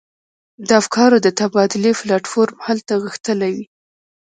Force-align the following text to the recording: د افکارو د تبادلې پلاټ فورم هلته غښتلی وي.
د 0.67 0.69
افکارو 0.81 1.17
د 1.25 1.27
تبادلې 1.39 1.91
پلاټ 1.99 2.23
فورم 2.31 2.57
هلته 2.67 2.93
غښتلی 3.03 3.51
وي. 3.55 3.65